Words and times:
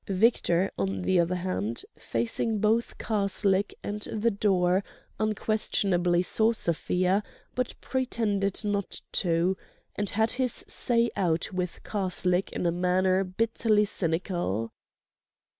Victor, 0.09 0.71
on 0.79 1.03
the 1.03 1.19
other 1.19 1.35
hand, 1.35 1.85
facing 1.95 2.57
both 2.57 2.97
Karslake 2.97 3.75
and 3.83 4.01
the 4.11 4.31
door, 4.31 4.83
unquestionably 5.19 6.23
saw 6.23 6.53
Sofia, 6.53 7.21
but 7.53 7.79
pretended 7.81 8.65
not 8.65 9.01
to, 9.11 9.55
and 9.95 10.09
had 10.09 10.31
his 10.31 10.65
say 10.67 11.11
out 11.15 11.53
with 11.53 11.83
Karslake 11.83 12.51
in 12.51 12.65
a 12.65 12.71
manner 12.71 13.23
bitterly 13.23 13.85
cynical. 13.85 14.71